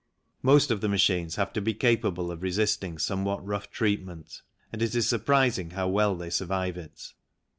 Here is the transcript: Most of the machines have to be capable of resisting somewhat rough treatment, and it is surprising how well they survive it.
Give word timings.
Most 0.41 0.71
of 0.71 0.81
the 0.81 0.89
machines 0.89 1.35
have 1.35 1.53
to 1.53 1.61
be 1.61 1.75
capable 1.75 2.31
of 2.31 2.41
resisting 2.41 2.97
somewhat 2.97 3.45
rough 3.45 3.69
treatment, 3.69 4.41
and 4.73 4.81
it 4.81 4.95
is 4.95 5.07
surprising 5.07 5.69
how 5.69 5.87
well 5.89 6.15
they 6.15 6.31
survive 6.31 6.75
it. 6.75 7.13